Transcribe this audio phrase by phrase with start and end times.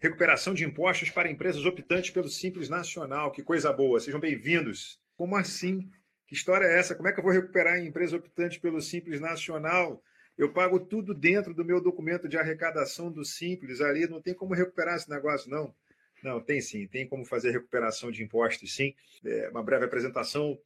[0.00, 3.32] Recuperação de impostos para empresas optantes pelo Simples Nacional.
[3.32, 3.98] Que coisa boa.
[3.98, 5.00] Sejam bem-vindos.
[5.16, 5.90] Como assim?
[6.24, 6.94] Que história é essa?
[6.94, 10.00] Como é que eu vou recuperar a empresa optante pelo Simples Nacional?
[10.36, 14.06] Eu pago tudo dentro do meu documento de arrecadação do Simples ali.
[14.06, 15.74] Não tem como recuperar esse negócio, não.
[16.22, 16.86] Não, tem sim.
[16.86, 18.94] Tem como fazer recuperação de impostos, sim.
[19.24, 20.56] É uma breve apresentação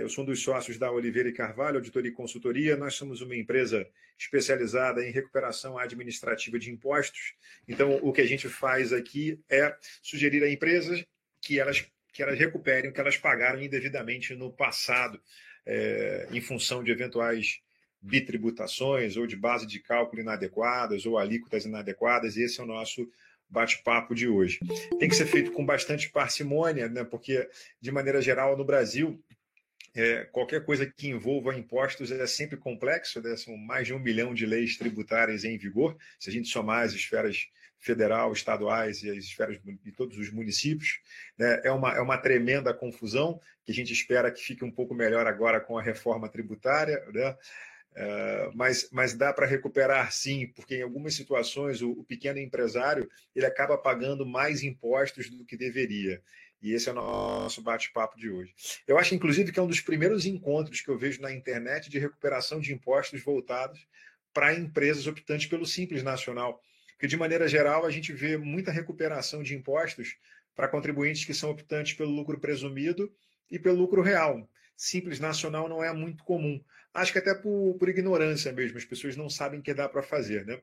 [0.00, 2.76] eu sou um dos sócios da Oliveira e Carvalho, Auditoria e Consultoria.
[2.76, 3.86] Nós somos uma empresa
[4.18, 7.34] especializada em recuperação administrativa de impostos.
[7.66, 11.04] Então, o que a gente faz aqui é sugerir a empresas
[11.40, 15.20] que elas, que elas recuperem o que elas pagaram indevidamente no passado,
[15.66, 17.60] é, em função de eventuais
[18.00, 22.36] bitributações ou de base de cálculo inadequadas ou alíquotas inadequadas.
[22.36, 23.08] E esse é o nosso
[23.48, 24.58] bate-papo de hoje.
[24.98, 27.04] Tem que ser feito com bastante parcimônia, né?
[27.04, 27.48] porque,
[27.80, 29.22] de maneira geral, no Brasil,
[29.98, 33.34] é, qualquer coisa que envolva impostos é sempre complexo, né?
[33.36, 35.96] são mais de um milhão de leis tributárias em vigor.
[36.20, 37.48] Se a gente somar as esferas
[37.80, 41.00] federal, estaduais e as esferas de todos os municípios,
[41.36, 41.60] né?
[41.64, 45.26] é, uma, é uma tremenda confusão que a gente espera que fique um pouco melhor
[45.26, 47.04] agora com a reforma tributária.
[47.12, 47.36] Né?
[47.96, 53.10] Uh, mas, mas dá para recuperar sim, porque em algumas situações o, o, pequeno empresário
[53.34, 56.22] ele acaba pagando mais impostos do que deveria.
[56.60, 58.52] E esse é o nosso bate-papo de hoje.
[58.86, 61.98] Eu acho, inclusive, que é um dos primeiros encontros que eu vejo na internet de
[61.98, 63.86] recuperação de impostos voltados
[64.34, 66.62] para empresas optantes pelo Simples Nacional.
[66.92, 70.16] Porque, de maneira geral, a gente vê muita recuperação de impostos
[70.54, 73.12] para contribuintes que são optantes pelo lucro presumido
[73.48, 74.50] e pelo lucro real.
[74.76, 76.60] Simples Nacional não é muito comum.
[76.92, 80.02] Acho que até por, por ignorância mesmo, as pessoas não sabem o que dá para
[80.02, 80.44] fazer.
[80.44, 80.60] Né?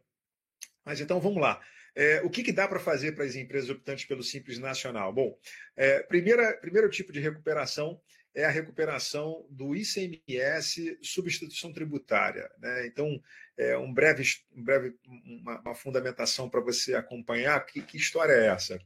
[0.84, 1.62] Mas então vamos lá.
[1.96, 5.14] É, o que, que dá para fazer para as empresas optantes pelo Simples Nacional?
[5.14, 5.38] Bom,
[5.76, 8.00] é, primeira, primeiro tipo de recuperação
[8.36, 12.52] é a recuperação do ICMS substituição tributária.
[12.60, 12.86] Né?
[12.88, 13.22] Então,
[13.58, 14.24] é um breve,
[14.54, 17.66] um breve uma, uma fundamentação para você acompanhar.
[17.66, 18.78] Que, que, história é essa?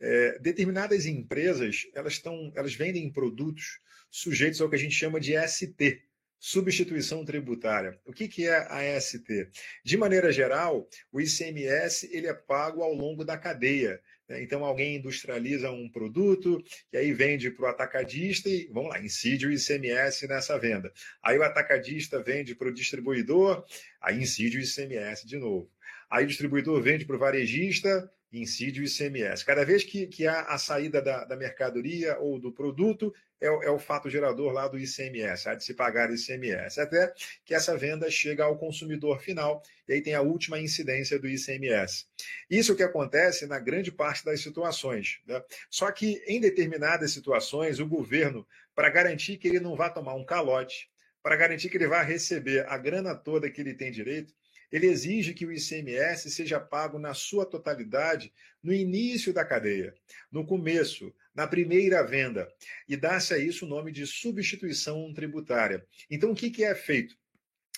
[0.00, 2.22] É, determinadas empresas elas,
[2.54, 6.02] elas vendem produtos sujeitos ao que a gente chama de ST,
[6.38, 7.98] Substituição tributária.
[8.04, 9.48] O que, que é a ST?
[9.84, 14.00] De maneira geral, o ICMS ele é pago ao longo da cadeia.
[14.28, 14.42] Né?
[14.42, 16.62] Então, alguém industrializa um produto,
[16.92, 20.92] e aí vende para o atacadista e, vamos lá, incide o ICMS nessa venda.
[21.22, 23.64] Aí o atacadista vende para o distribuidor,
[24.00, 25.70] aí incide o ICMS de novo.
[26.10, 28.10] Aí o distribuidor vende para o varejista,
[28.40, 29.44] incide o ICMS.
[29.44, 33.70] Cada vez que, que há a saída da, da mercadoria ou do produto, é, é,
[33.70, 37.12] o fato gerador lá do ICMS, há de se pagar ICMS, até
[37.44, 42.06] que essa venda chega ao consumidor final, e aí tem a última incidência do ICMS.
[42.48, 45.20] Isso que acontece na grande parte das situações.
[45.26, 45.42] Né?
[45.70, 50.24] Só que em determinadas situações, o governo, para garantir que ele não vá tomar um
[50.24, 50.88] calote,
[51.22, 54.32] para garantir que ele vá receber a grana toda que ele tem direito,
[54.70, 58.32] ele exige que o ICMS seja pago na sua totalidade
[58.62, 59.94] no início da cadeia,
[60.30, 62.48] no começo, na primeira venda,
[62.88, 65.86] e dá-se a isso o nome de substituição tributária.
[66.10, 67.16] Então, o que, que é feito?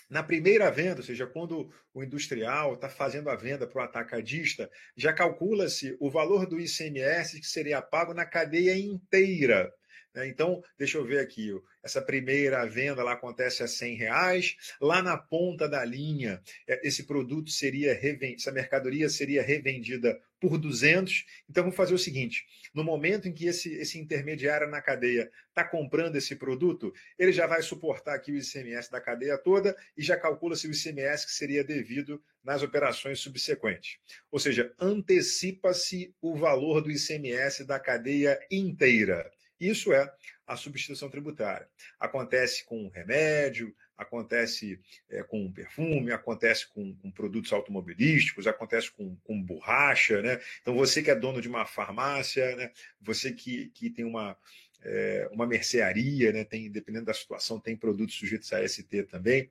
[0.09, 4.71] Na primeira venda, ou seja, quando o industrial está fazendo a venda para o atacadista,
[4.97, 9.71] já calcula-se o valor do ICMS que seria pago na cadeia inteira.
[10.15, 10.29] Né?
[10.29, 11.53] Então, deixa eu ver aqui,
[11.89, 17.05] essa primeira venda lá acontece a 100 reais, lá na ponta da linha, é, esse
[17.05, 21.25] produto seria revendido, essa mercadoria seria revendida por 200.
[21.49, 25.65] Então, vamos fazer o seguinte: no momento em que esse, esse intermediário na cadeia está
[25.65, 30.17] comprando esse produto, ele já vai suportar aqui o ICMS da cadeia toda e já
[30.17, 33.99] calcula-se o ICMS que seria devido nas operações subsequentes.
[34.31, 39.31] Ou seja, antecipa-se o valor do ICMS da cadeia inteira.
[39.59, 40.09] Isso é
[40.49, 41.69] a substituição tributária.
[42.01, 49.43] Acontece com remédio, acontece é, com perfume, acontece com, com, produtos automobilísticos, acontece com, com,
[49.43, 50.41] borracha, né?
[50.63, 52.73] Então você que é dono de uma farmácia, né?
[53.03, 54.37] Você que, que tem uma,
[54.83, 56.45] é, uma mercearia, né?
[56.45, 59.51] Tem, dependendo da situação, tem produtos sujeitos a ST também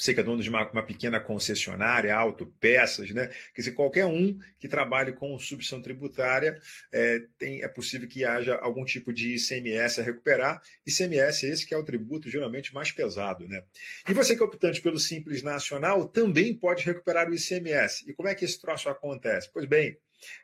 [0.00, 3.28] você que é dono de uma, uma, pequena concessionária, autopeças, né?
[3.54, 6.58] Quer dizer, qualquer um que trabalhe com substituição tributária,
[6.90, 10.62] é, tem, é possível que haja algum tipo de ICMS a recuperar.
[10.86, 13.62] ICMS esse que é o tributo geralmente mais pesado, né?
[14.08, 18.08] E você que é optante pelo Simples Nacional também pode recuperar o ICMS.
[18.08, 19.50] E como é que esse troço acontece?
[19.52, 19.98] Pois bem,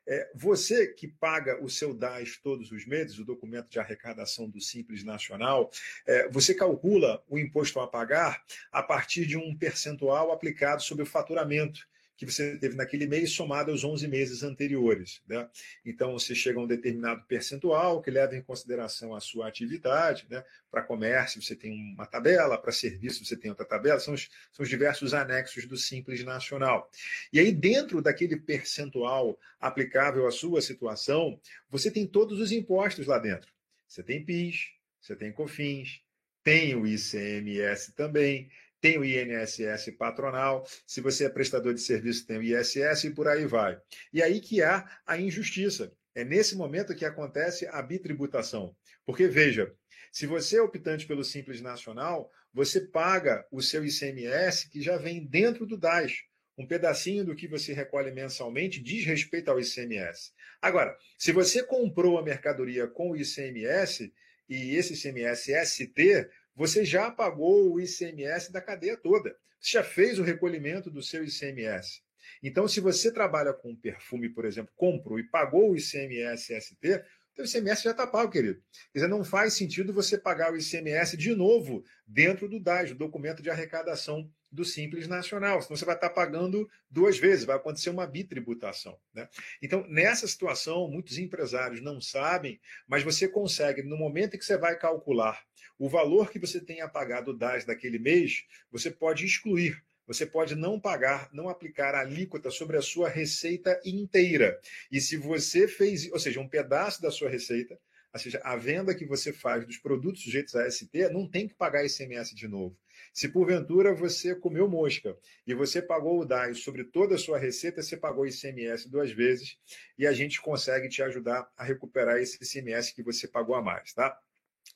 [0.06, 4.61] é, você que paga o seu DAS todos os meses, o documento de arrecadação do
[4.61, 5.70] Simples Nacional,
[6.06, 8.43] é, você calcula o imposto a pagar
[8.73, 11.87] a partir de um percentual aplicado sobre o faturamento,
[12.17, 15.21] que você teve naquele mês somado aos 11 meses anteriores.
[15.29, 15.49] Né?
[15.85, 20.27] Então, você chega a um determinado percentual que leva em consideração a sua atividade.
[20.31, 20.43] Né?
[20.71, 24.01] Para comércio, você tem uma tabela, para serviço, você tem outra tabela.
[24.01, 26.91] São os, são os diversos anexos do Simples Nacional.
[27.33, 33.19] E aí, dentro daquele percentual aplicável à sua situação, você tem todos os impostos lá
[33.19, 33.53] dentro.
[33.87, 34.71] Você tem PIS,
[35.01, 36.01] você tem COFINS,
[36.43, 38.49] tem o ICMS também,
[38.81, 43.28] tem o INSS patronal, se você é prestador de serviço, tem o ISS e por
[43.28, 43.78] aí vai.
[44.12, 45.93] E aí que há a injustiça.
[46.14, 48.75] É nesse momento que acontece a bitributação.
[49.05, 49.70] Porque, veja,
[50.11, 55.26] se você é optante pelo Simples Nacional, você paga o seu ICMS que já vem
[55.26, 56.12] dentro do DAS.
[56.56, 60.32] Um pedacinho do que você recolhe mensalmente diz respeito ao ICMS.
[60.62, 64.11] Agora, se você comprou a mercadoria com o ICMS
[64.49, 69.37] e esse ICMS ST, você já pagou o ICMS da cadeia toda.
[69.61, 72.00] Você já fez o recolhimento do seu ICMS.
[72.43, 77.03] Então, se você trabalha com perfume, por exemplo, comprou e pagou o ICMS ST,
[77.43, 78.61] o ICMS já está pago, querido.
[78.93, 82.94] Quer dizer, não faz sentido você pagar o ICMS de novo dentro do DAS, o
[82.94, 85.61] documento de arrecadação do Simples Nacional.
[85.61, 88.99] Senão você vai estar pagando duas vezes, vai acontecer uma bitributação.
[89.12, 89.29] Né?
[89.62, 94.56] Então, nessa situação, muitos empresários não sabem, mas você consegue, no momento em que você
[94.56, 95.44] vai calcular
[95.79, 99.85] o valor que você tenha pagado DAS daquele mês, você pode excluir.
[100.06, 104.58] Você pode não pagar, não aplicar a alíquota sobre a sua receita inteira.
[104.91, 107.79] E se você fez, ou seja, um pedaço da sua receita,
[108.17, 111.55] ou seja, a venda que você faz dos produtos sujeitos a ST, não tem que
[111.55, 112.75] pagar ICMS de novo.
[113.12, 115.17] Se porventura você comeu mosca
[115.47, 119.58] e você pagou o DAS sobre toda a sua receita, você pagou ICMS duas vezes
[119.99, 123.93] e a gente consegue te ajudar a recuperar esse ICMS que você pagou a mais,
[123.93, 124.19] tá?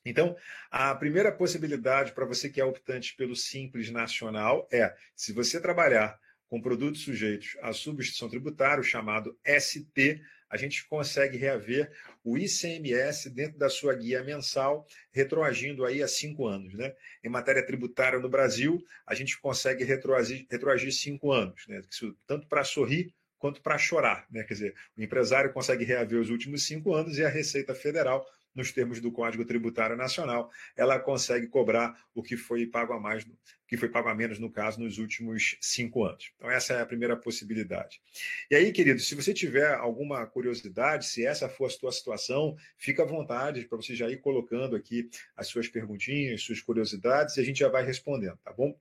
[0.05, 0.37] Então,
[0.71, 6.19] a primeira possibilidade para você que é optante pelo Simples Nacional é, se você trabalhar
[6.49, 10.21] com produtos sujeitos à substituição tributária, o chamado ST,
[10.51, 11.93] a gente consegue reaver
[12.25, 16.75] o ICMS dentro da sua guia mensal, retroagindo aí a cinco anos.
[16.75, 16.93] Né?
[17.23, 21.81] Em matéria tributária no Brasil, a gente consegue retroagir, retroagir cinco anos, né?
[22.27, 24.27] Tanto para sorrir quanto para chorar.
[24.29, 24.43] Né?
[24.43, 28.73] Quer dizer, o empresário consegue reaver os últimos cinco anos e a Receita Federal nos
[28.73, 33.27] termos do Código Tributário Nacional, ela consegue cobrar o que foi pago a mais,
[33.67, 36.33] que foi pago a menos, no caso, nos últimos cinco anos.
[36.37, 38.01] Então, essa é a primeira possibilidade.
[38.51, 43.03] E aí, querido, se você tiver alguma curiosidade, se essa for a sua situação, fica
[43.03, 47.45] à vontade para você já ir colocando aqui as suas perguntinhas, suas curiosidades, e a
[47.45, 48.79] gente já vai respondendo, tá bom?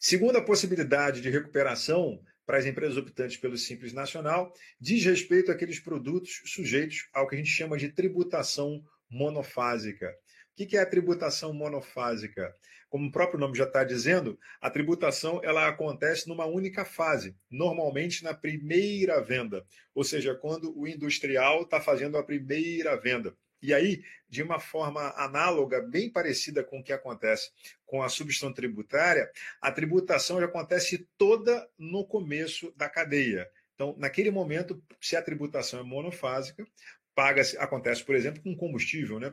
[0.00, 4.50] Segunda possibilidade de recuperação para as empresas optantes pelo Simples Nacional
[4.80, 10.10] diz respeito àqueles produtos sujeitos ao que a gente chama de tributação monofásica.
[10.58, 12.50] O que é a tributação monofásica?
[12.88, 18.24] Como o próprio nome já está dizendo, a tributação ela acontece numa única fase, normalmente
[18.24, 19.62] na primeira venda,
[19.94, 23.36] ou seja, quando o industrial está fazendo a primeira venda.
[23.60, 27.50] E aí, de uma forma análoga, bem parecida com o que acontece
[27.84, 33.48] com a substituição tributária, a tributação já acontece toda no começo da cadeia.
[33.74, 36.66] Então, naquele momento, se a tributação é monofásica,
[37.14, 39.32] paga-se, acontece, por exemplo, com combustível, né?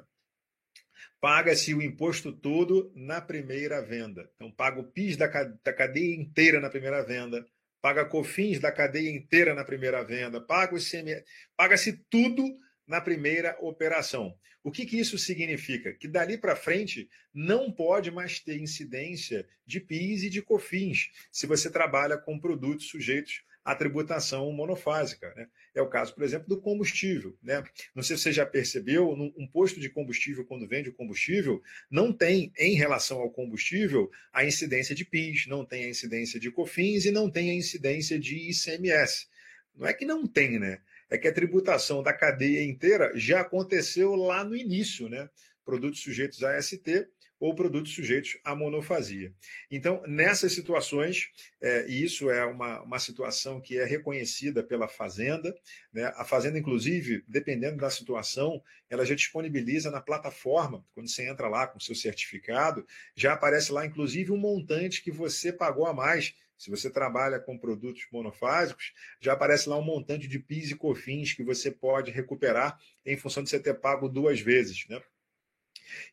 [1.20, 4.30] Paga-se o imposto todo na primeira venda.
[4.36, 7.46] Então, paga o PIS da cadeia inteira na primeira venda,
[7.86, 11.24] paga COFINS da cadeia inteira na primeira venda, paga o ICMS,
[11.56, 12.44] paga-se tudo
[12.88, 14.36] na primeira operação.
[14.66, 15.94] O que, que isso significa?
[15.94, 21.46] Que dali para frente não pode mais ter incidência de PIS e de COFINS se
[21.46, 25.32] você trabalha com produtos sujeitos à tributação monofásica.
[25.36, 25.48] Né?
[25.76, 27.38] É o caso, por exemplo, do combustível.
[27.44, 27.64] Né?
[27.94, 32.12] Não sei se você já percebeu, um posto de combustível, quando vende o combustível, não
[32.12, 37.06] tem, em relação ao combustível, a incidência de PIS, não tem a incidência de COFINS
[37.06, 39.28] e não tem a incidência de ICMS.
[39.76, 40.82] Não é que não tem, né?
[41.10, 45.30] É que a tributação da cadeia inteira já aconteceu lá no início, né?
[45.64, 47.08] Produtos sujeitos a ST
[47.40, 49.34] ou produtos sujeitos à monofasia.
[49.70, 51.30] Então, nessas situações,
[51.62, 55.54] é, e isso é uma, uma situação que é reconhecida pela Fazenda,
[55.92, 56.12] né?
[56.16, 61.68] a Fazenda, inclusive, dependendo da situação, ela já disponibiliza na plataforma, quando você entra lá
[61.68, 62.86] com seu certificado,
[63.16, 67.58] já aparece lá, inclusive, um montante que você pagou a mais se você trabalha com
[67.58, 72.80] produtos monofásicos, já aparece lá um montante de PIS e COFINS que você pode recuperar
[73.06, 74.86] em função de você ter pago duas vezes.
[74.90, 75.02] Né?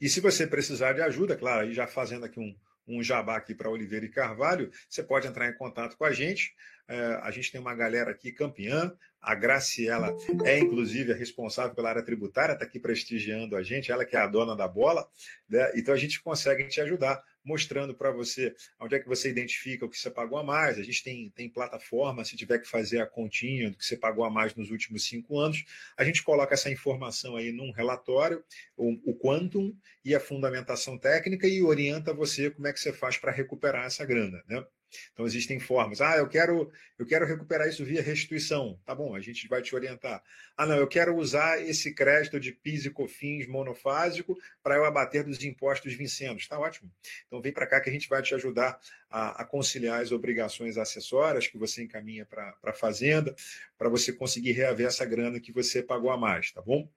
[0.01, 2.57] E se você precisar de ajuda, claro, já fazendo aqui um,
[2.87, 6.55] um jabá aqui para Oliveira e Carvalho, você pode entrar em contato com a gente.
[6.89, 8.93] É, a gente tem uma galera aqui campeã.
[9.21, 14.05] A Graciela é, inclusive, a responsável pela área tributária, está aqui prestigiando a gente, ela
[14.05, 15.07] que é a dona da bola.
[15.49, 15.71] Né?
[15.77, 19.89] Então, a gente consegue te ajudar mostrando para você onde é que você identifica o
[19.89, 20.79] que você pagou a mais.
[20.79, 24.25] A gente tem, tem plataforma, se tiver que fazer a continha do que você pagou
[24.25, 25.65] a mais nos últimos cinco anos,
[25.97, 28.45] a gente coloca essa informação aí num relatório,
[28.77, 33.17] o, o quantum e a fundamentação técnica e orienta você como é que você faz
[33.17, 34.43] para recuperar essa grana.
[34.47, 34.65] Né?
[35.13, 36.01] Então existem formas.
[36.01, 38.79] Ah, eu quero, eu quero recuperar isso via restituição.
[38.85, 40.23] Tá bom, a gente vai te orientar.
[40.57, 45.25] Ah, não, eu quero usar esse crédito de PIS e COFINS monofásico para eu abater
[45.25, 46.47] dos impostos vincendos.
[46.47, 46.91] Tá ótimo.
[47.27, 50.77] Então vem para cá que a gente vai te ajudar a, a conciliar as obrigações
[50.79, 53.35] acessórias que você encaminha para a fazenda,
[53.77, 56.89] para você conseguir reaver essa grana que você pagou a mais, tá bom?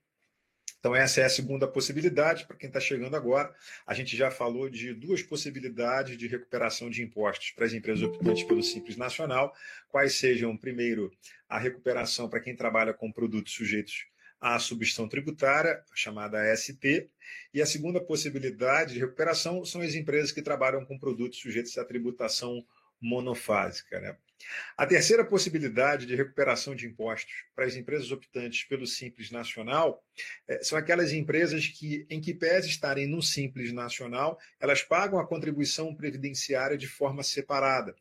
[0.85, 2.45] Então, essa é a segunda possibilidade.
[2.45, 3.51] Para quem está chegando agora,
[3.87, 8.43] a gente já falou de duas possibilidades de recuperação de impostos para as empresas optantes
[8.43, 9.51] pelo Simples Nacional.
[9.89, 11.11] Quais sejam, primeiro,
[11.49, 14.05] a recuperação para quem trabalha com produtos sujeitos
[14.39, 17.09] à substituição tributária, chamada ST,
[17.51, 21.83] e a segunda possibilidade de recuperação são as empresas que trabalham com produtos sujeitos à
[21.83, 22.63] tributação
[23.01, 23.99] monofásica.
[23.99, 24.15] Né?
[24.77, 30.03] A terceira possibilidade de recuperação de impostos para as empresas optantes pelo Simples Nacional
[30.47, 35.27] é, são aquelas empresas que, em que pese estarem no Simples Nacional, elas pagam a
[35.27, 37.95] contribuição previdenciária de forma separada.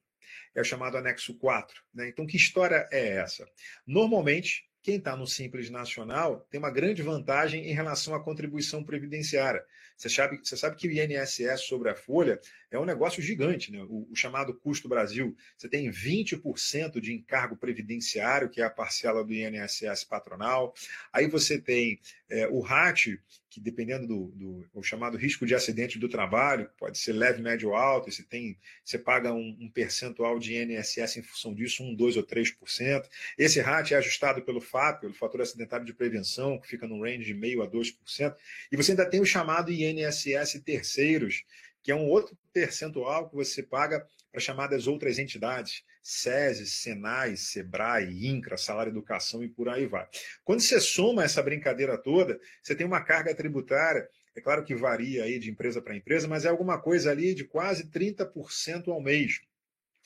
[0.55, 1.83] É o chamado anexo 4.
[1.93, 2.09] Né?
[2.09, 3.49] Então, que história é essa?
[3.87, 9.65] Normalmente, quem está no Simples Nacional tem uma grande vantagem em relação à contribuição previdenciária.
[9.97, 12.39] Você sabe, você sabe que o INSS sobre a folha
[12.71, 13.83] é um negócio gigante, né?
[13.89, 15.35] o, o chamado custo Brasil.
[15.57, 20.75] Você tem 20% de encargo previdenciário, que é a parcela do INSS patronal.
[21.11, 21.99] Aí você tem
[22.31, 23.19] é, o RAT,
[23.51, 27.71] que dependendo do, do o chamado risco de acidente do trabalho, pode ser leve, médio
[27.71, 31.95] ou alto, você, tem, você paga um, um percentual de INSS em função disso, 1,
[31.95, 33.05] 2 ou 3%.
[33.39, 37.33] Esse RAT é ajustado pelo FAP, pelo fator acidentário de prevenção, que fica no range
[37.33, 38.37] de 0,5% a 2%.
[38.73, 41.45] E você ainda tem o chamado INSS terceiros,
[41.83, 48.29] que é um outro percentual que você paga para chamadas outras entidades, SESI, Senai, Sebrae,
[48.29, 50.07] INCRA, Salário Educação e por aí vai.
[50.45, 54.07] Quando você soma essa brincadeira toda, você tem uma carga tributária,
[54.37, 57.45] é claro que varia aí de empresa para empresa, mas é alguma coisa ali de
[57.45, 59.41] quase 30% ao mês.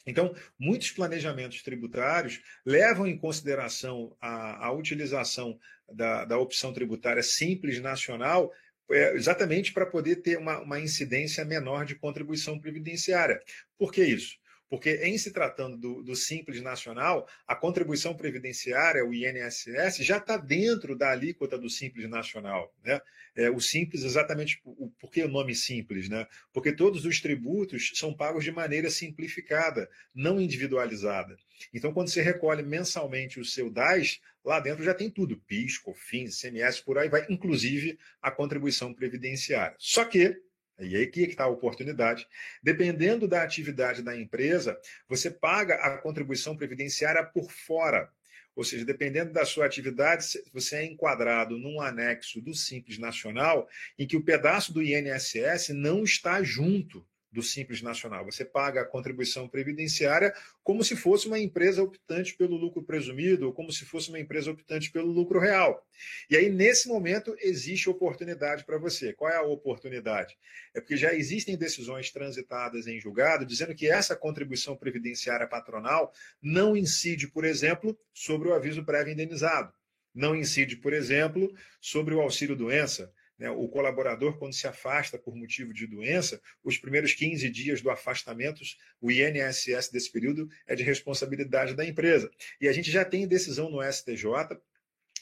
[0.06, 5.58] Então, muitos planejamentos tributários levam em consideração a, a utilização
[5.92, 8.52] da, da opção tributária simples nacional
[8.90, 13.40] é, exatamente para poder ter uma, uma incidência menor de contribuição previdenciária.
[13.76, 14.38] Por que isso?
[14.68, 20.36] Porque, em se tratando do, do, Simples Nacional, a contribuição previdenciária, o INSS, já está
[20.36, 22.74] dentro da alíquota do Simples Nacional.
[22.84, 23.00] Né?
[23.34, 26.08] É, o Simples, exatamente o, por que o nome Simples?
[26.08, 26.26] Né?
[26.52, 31.36] Porque todos os tributos são pagos de maneira simplificada, não individualizada.
[31.72, 36.40] Então, quando você recolhe mensalmente o seu DAS, lá dentro já tem tudo: PIS, COFINS,
[36.40, 39.76] CMS, por aí vai, inclusive a contribuição previdenciária.
[39.78, 40.40] Só que
[40.78, 42.26] e aí que está a oportunidade.
[42.62, 48.10] Dependendo da atividade da empresa, você paga a contribuição previdenciária por fora.
[48.54, 53.68] Ou seja, dependendo da sua atividade, você é enquadrado num anexo do Simples Nacional
[53.98, 58.24] em que o pedaço do INSS não está junto do Simples Nacional.
[58.24, 60.32] Você paga a contribuição previdenciária
[60.62, 64.50] como se fosse uma empresa optante pelo lucro presumido, ou como se fosse uma empresa
[64.50, 65.86] optante pelo lucro real.
[66.30, 69.12] E aí, nesse momento, existe oportunidade para você.
[69.12, 70.36] Qual é a oportunidade?
[70.74, 76.76] É porque já existem decisões transitadas em julgado dizendo que essa contribuição previdenciária patronal não
[76.76, 79.72] incide, por exemplo, sobre o aviso prévio indenizado.
[80.14, 85.72] Não incide, por exemplo, sobre o auxílio-doença, né, o colaborador, quando se afasta por motivo
[85.72, 88.62] de doença, os primeiros 15 dias do afastamento,
[89.00, 92.30] o INSS desse período é de responsabilidade da empresa.
[92.60, 94.58] E a gente já tem decisão no STJ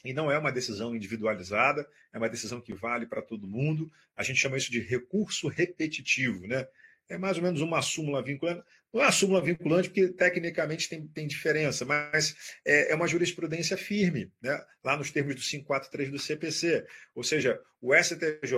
[0.03, 3.91] e não é uma decisão individualizada, é uma decisão que vale para todo mundo.
[4.15, 6.67] A gente chama isso de recurso repetitivo, né?
[7.09, 8.63] É mais ou menos uma súmula vinculante.
[8.93, 13.77] Não é uma súmula vinculante, porque tecnicamente tem, tem diferença, mas é, é, uma jurisprudência
[13.77, 14.59] firme, né?
[14.83, 16.85] lá nos termos do 543 do CPC.
[17.13, 18.53] Ou seja, o STJ,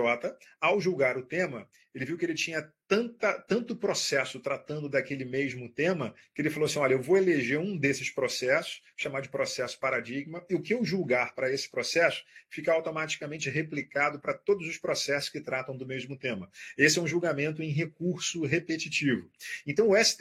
[0.60, 5.68] ao julgar o tema, ele viu que ele tinha tanta, tanto processo tratando daquele mesmo
[5.68, 9.78] tema, que ele falou assim: olha, eu vou eleger um desses processos, chamar de processo
[9.78, 14.78] paradigma, e o que eu julgar para esse processo fica automaticamente replicado para todos os
[14.78, 16.50] processos que tratam do mesmo tema.
[16.78, 19.28] Esse é um julgamento em recurso repetitivo.
[19.66, 20.19] Então, o STJ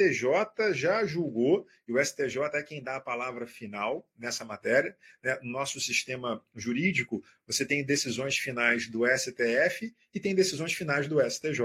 [0.74, 4.96] já julgou, e o STJ é quem dá a palavra final nessa matéria.
[5.24, 5.38] Né?
[5.41, 11.20] No nosso sistema jurídico, você tem decisões finais do STF e tem decisões finais do
[11.22, 11.62] STJ.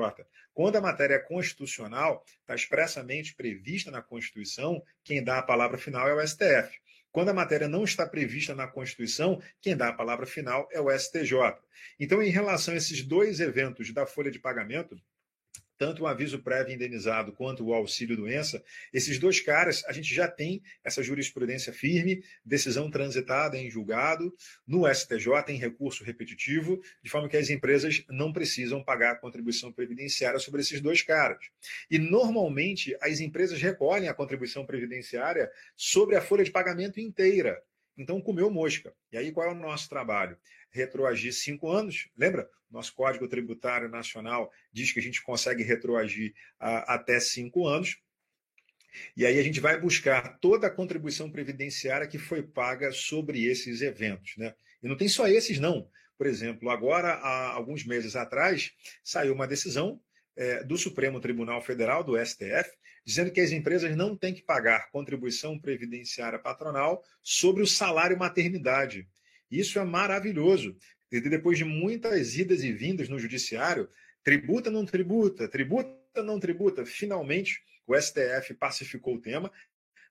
[0.53, 6.09] Quando a matéria é constitucional, está expressamente prevista na Constituição, quem dá a palavra final
[6.09, 6.79] é o STF.
[7.15, 10.91] Quando a matéria não está prevista na Constituição, quem dá a palavra final é o
[10.91, 11.33] STJ.
[11.99, 15.01] Então, em relação a esses dois eventos da folha de pagamento,
[15.85, 20.27] tanto o aviso prévio indenizado quanto o auxílio doença, esses dois caras, a gente já
[20.27, 24.35] tem essa jurisprudência firme, decisão transitada em julgado,
[24.67, 29.71] no STJ em recurso repetitivo, de forma que as empresas não precisam pagar a contribuição
[29.71, 31.51] previdenciária sobre esses dois caras.
[31.91, 37.63] E normalmente as empresas recolhem a contribuição previdenciária sobre a folha de pagamento inteira.
[37.95, 38.95] Então, comeu mosca.
[39.13, 40.39] E aí, qual é o nosso trabalho?
[40.71, 42.09] Retroagir cinco anos.
[42.17, 42.49] Lembra?
[42.75, 47.97] Nosso Código Tributário Nacional diz que a gente consegue retroagir a, até cinco anos.
[49.17, 53.81] E aí a gente vai buscar toda a contribuição previdenciária que foi paga sobre esses
[53.81, 54.37] eventos.
[54.37, 54.55] Né?
[54.83, 55.89] E não tem só esses, não.
[56.19, 60.01] Por exemplo, agora, há alguns meses atrás, saiu uma decisão
[60.37, 62.71] é, do Supremo Tribunal Federal, do STF,
[63.05, 69.09] dizendo que as empresas não têm que pagar contribuição previdenciária patronal sobre o salário maternidade.
[69.51, 70.77] Isso é maravilhoso.
[71.11, 73.89] E depois de muitas idas e vindas no judiciário,
[74.23, 79.53] tributa, não tributa, tributa, não tributa, finalmente o STF pacificou o tema.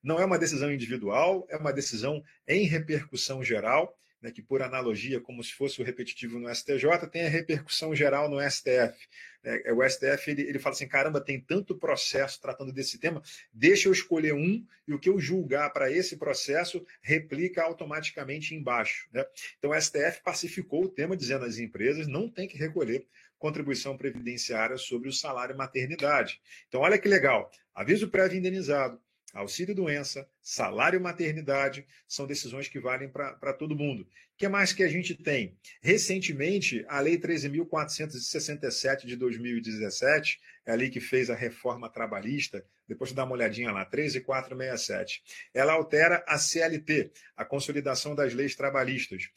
[0.02, 5.20] Não é uma decisão individual, é uma decisão em repercussão geral né, que por analogia,
[5.20, 8.98] como se fosse o repetitivo no STJ, tem a repercussão geral no STF.
[9.44, 13.22] É, é, o STF ele, ele fala assim: caramba, tem tanto processo tratando desse tema,
[13.54, 19.10] deixa eu escolher um e o que eu julgar para esse processo replica automaticamente embaixo.
[19.12, 19.26] Né?
[19.60, 23.06] Então o STF pacificou o tema, dizendo às empresas não tem que recolher
[23.38, 26.42] contribuição previdenciária sobre o salário maternidade.
[26.70, 28.98] Então, olha que legal: aviso prévio indenizado
[29.34, 34.04] auxílio doença, salário maternidade, são decisões que valem para todo mundo.
[34.04, 35.58] O que mais que a gente tem?
[35.82, 43.10] Recentemente, a Lei 13.467 de 2017, é a lei que fez a reforma trabalhista, depois
[43.10, 45.22] de dar uma olhadinha lá, 13467,
[45.54, 49.30] ela altera a CLT, a Consolidação das Leis Trabalhistas,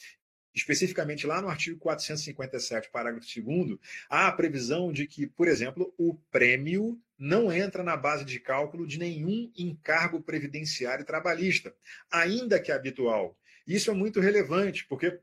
[0.57, 6.15] especificamente lá no artigo 457, parágrafo 2, há a previsão de que, por exemplo, o
[6.31, 11.75] prêmio não entra na base de cálculo de nenhum encargo previdenciário trabalhista,
[12.11, 13.39] ainda que habitual.
[13.67, 15.19] Isso é muito relevante, porque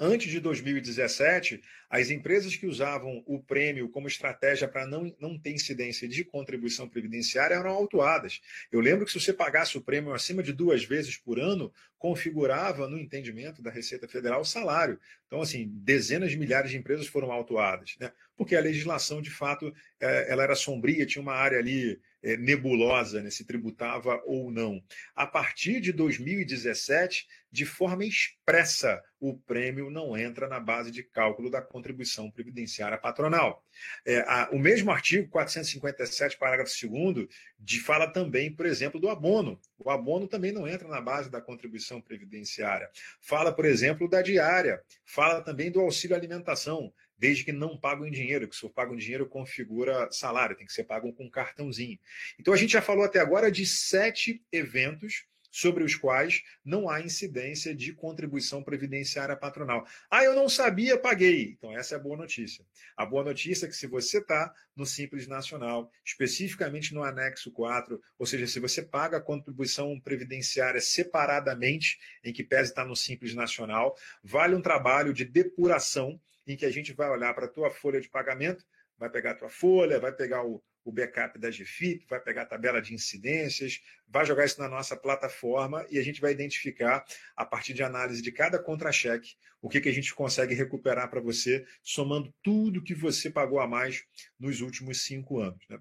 [0.00, 5.50] Antes de 2017, as empresas que usavam o prêmio como estratégia para não, não ter
[5.50, 8.40] incidência de contribuição previdenciária eram autuadas.
[8.70, 12.86] Eu lembro que se você pagasse o prêmio acima de duas vezes por ano, configurava
[12.86, 15.00] no entendimento da Receita Federal o salário.
[15.26, 18.12] Então, assim, dezenas de milhares de empresas foram autuadas, né?
[18.38, 23.20] Porque a legislação, de fato, é, ela era sombria, tinha uma área ali é, nebulosa,
[23.20, 24.82] né, se tributava ou não.
[25.14, 31.50] A partir de 2017, de forma expressa, o prêmio não entra na base de cálculo
[31.50, 33.64] da contribuição previdenciária patronal.
[34.06, 37.26] É, a, o mesmo artigo 457, parágrafo 2,
[37.58, 39.60] de, fala também, por exemplo, do abono.
[39.76, 42.88] O abono também não entra na base da contribuição previdenciária.
[43.20, 44.80] Fala, por exemplo, da diária.
[45.04, 48.94] Fala também do auxílio alimentação desde que não pagam em dinheiro, que se for pago
[48.94, 51.98] em dinheiro configura salário, tem que ser pago com cartãozinho.
[52.38, 57.00] Então a gente já falou até agora de sete eventos sobre os quais não há
[57.00, 59.86] incidência de contribuição previdenciária patronal.
[60.10, 61.56] Ah, eu não sabia, paguei.
[61.56, 62.64] Então, essa é a boa notícia.
[62.96, 68.00] A boa notícia é que se você está no Simples Nacional, especificamente no anexo 4,
[68.18, 73.34] ou seja, se você paga a contribuição previdenciária separadamente, em que pese estar no Simples
[73.34, 76.20] Nacional, vale um trabalho de depuração
[76.52, 78.64] em que a gente vai olhar para a tua folha de pagamento,
[78.98, 82.46] vai pegar a tua folha, vai pegar o, o backup da GFIP, vai pegar a
[82.46, 87.04] tabela de incidências, vai jogar isso na nossa plataforma e a gente vai identificar,
[87.36, 91.20] a partir de análise de cada contra-cheque, o que, que a gente consegue recuperar para
[91.20, 94.04] você, somando tudo que você pagou a mais
[94.38, 95.62] nos últimos cinco anos.
[95.68, 95.78] Né?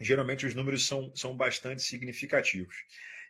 [0.00, 2.76] Geralmente os números são, são bastante significativos.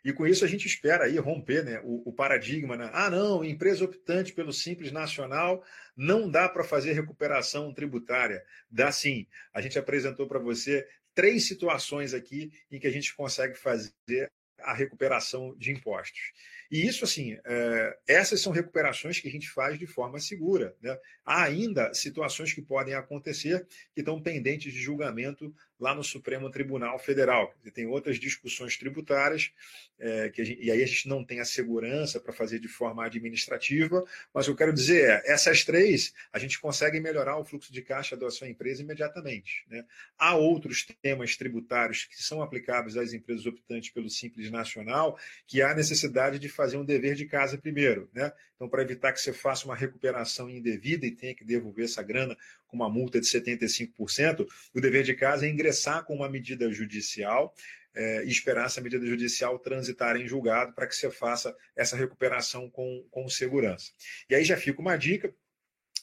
[0.03, 2.75] E com isso a gente espera aí romper né, o, o paradigma.
[2.75, 2.89] Né?
[2.93, 5.63] Ah, não, empresa optante pelo Simples Nacional
[5.95, 8.43] não dá para fazer recuperação tributária.
[8.69, 9.27] Dá sim.
[9.53, 14.31] A gente apresentou para você três situações aqui em que a gente consegue fazer
[14.61, 16.33] a recuperação de impostos.
[16.71, 20.75] E isso, assim, é, essas são recuperações que a gente faz de forma segura.
[20.81, 20.97] Né?
[21.25, 26.99] Há ainda situações que podem acontecer que estão pendentes de julgamento lá no Supremo Tribunal
[26.99, 27.53] Federal.
[27.73, 29.51] Tem outras discussões tributárias,
[29.97, 33.05] é, que gente, e aí a gente não tem a segurança para fazer de forma
[33.05, 37.45] administrativa, mas o que eu quero dizer é, essas três, a gente consegue melhorar o
[37.45, 39.65] fluxo de caixa da sua empresa imediatamente.
[39.69, 39.85] Né?
[40.17, 45.73] Há outros temas tributários que são aplicáveis às empresas optantes pelo Simples Nacional, que há
[45.73, 48.09] necessidade de fazer um dever de casa primeiro.
[48.13, 48.31] Né?
[48.59, 52.37] Então, para evitar que você faça uma recuperação indevida e tenha que devolver essa grana
[52.67, 57.55] com uma multa de 75%, o dever de casa é ingressar com uma medida judicial
[57.95, 62.69] é, e esperar essa medida judicial transitar em julgado para que você faça essa recuperação
[62.69, 63.93] com, com segurança.
[64.29, 65.33] E aí já fica uma dica.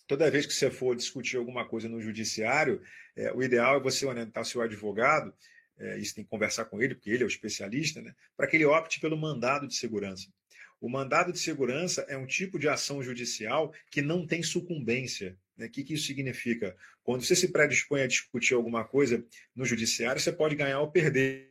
[0.07, 2.81] toda vez que você for discutir alguma coisa no judiciário,
[3.15, 5.31] é, o ideal é você orientar seu advogado,
[5.79, 8.57] é, isso tem que conversar com ele, porque ele é o especialista, né, para que
[8.57, 10.27] ele opte pelo mandado de segurança.
[10.81, 15.39] O mandado de segurança é um tipo de ação judicial que não tem sucumbência.
[15.57, 15.69] O né?
[15.69, 16.77] que, que isso significa?
[17.03, 21.51] Quando você se predispõe a discutir alguma coisa no judiciário, você pode ganhar ou perder.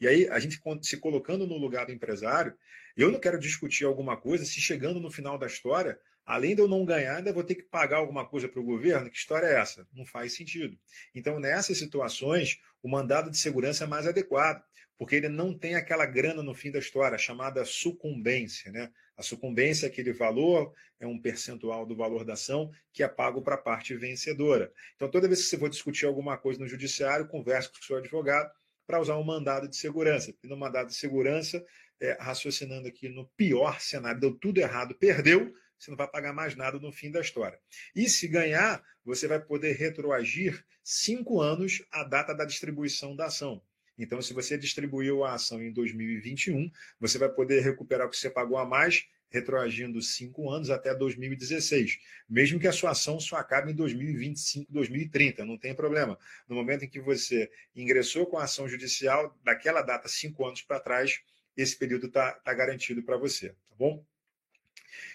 [0.00, 2.54] E aí, a gente se colocando no lugar do empresário,
[2.96, 6.68] eu não quero discutir alguma coisa se chegando no final da história, além de eu
[6.68, 9.10] não ganhar, ainda vou ter que pagar alguma coisa para o governo.
[9.10, 9.86] Que história é essa?
[9.92, 10.78] Não faz sentido.
[11.14, 14.62] Então, nessas situações, o mandado de segurança é mais adequado
[15.02, 18.70] porque ele não tem aquela grana no fim da história, chamada sucumbência.
[18.70, 18.88] Né?
[19.16, 23.42] A sucumbência é aquele valor, é um percentual do valor da ação que é pago
[23.42, 24.72] para a parte vencedora.
[24.94, 27.96] Então, toda vez que você for discutir alguma coisa no judiciário, converse com o seu
[27.96, 28.48] advogado
[28.86, 30.32] para usar um mandado de segurança.
[30.40, 31.66] E no mandado de segurança,
[32.00, 36.54] é, raciocinando aqui no pior cenário, deu tudo errado, perdeu, você não vai pagar mais
[36.54, 37.58] nada no fim da história.
[37.92, 43.60] E se ganhar, você vai poder retroagir cinco anos a data da distribuição da ação.
[44.02, 48.28] Então, se você distribuiu a ação em 2021, você vai poder recuperar o que você
[48.28, 53.72] pagou a mais, retroagindo cinco anos até 2016, mesmo que a sua ação só acabe
[53.72, 56.18] em 2025, 2030, não tem problema.
[56.46, 60.80] No momento em que você ingressou com a ação judicial, daquela data, cinco anos para
[60.80, 61.20] trás,
[61.56, 64.04] esse período está tá garantido para você, tá bom?